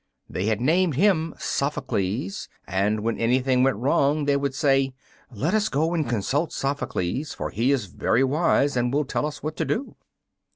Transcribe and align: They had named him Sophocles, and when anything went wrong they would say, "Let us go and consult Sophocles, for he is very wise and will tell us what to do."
They 0.27 0.47
had 0.47 0.59
named 0.59 0.95
him 0.95 1.35
Sophocles, 1.37 2.49
and 2.65 3.01
when 3.01 3.19
anything 3.19 3.61
went 3.61 3.77
wrong 3.77 4.25
they 4.25 4.35
would 4.35 4.55
say, 4.55 4.95
"Let 5.29 5.53
us 5.53 5.69
go 5.69 5.93
and 5.93 6.09
consult 6.09 6.51
Sophocles, 6.51 7.35
for 7.35 7.51
he 7.51 7.71
is 7.71 7.85
very 7.85 8.23
wise 8.23 8.75
and 8.75 8.91
will 8.91 9.05
tell 9.05 9.27
us 9.27 9.43
what 9.43 9.55
to 9.57 9.65
do." 9.65 9.95